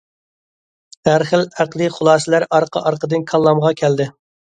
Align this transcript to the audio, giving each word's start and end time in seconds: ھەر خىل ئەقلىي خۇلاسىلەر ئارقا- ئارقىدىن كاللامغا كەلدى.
ھەر 1.09 1.23
خىل 1.31 1.43
ئەقلىي 1.47 1.91
خۇلاسىلەر 1.97 2.45
ئارقا- 2.57 2.83
ئارقىدىن 2.87 3.27
كاللامغا 3.33 3.73
كەلدى. 3.83 4.09